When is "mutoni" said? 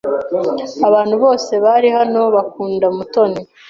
2.95-3.41